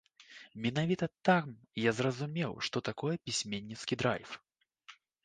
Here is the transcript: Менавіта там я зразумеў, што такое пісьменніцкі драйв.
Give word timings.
Менавіта 0.63 1.07
там 1.27 1.45
я 1.81 1.91
зразумеў, 1.97 2.51
што 2.69 2.77
такое 2.89 3.13
пісьменніцкі 3.29 3.99
драйв. 4.05 4.29